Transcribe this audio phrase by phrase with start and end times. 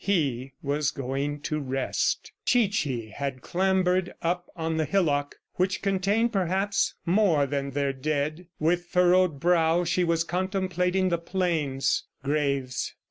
[0.17, 2.31] He was going to rest.
[2.43, 8.47] Chichi had clambered up on the hillock which contained, perhaps, more than their dead.
[8.59, 11.81] With furrowed brow, she was contemplating the plain.
[12.23, 12.95] Graves